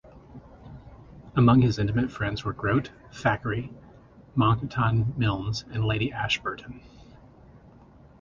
[1.35, 3.71] Among his intimate friends were Grote, Thackeray,
[4.33, 6.81] Monckton Milnes and Lady Ashburton.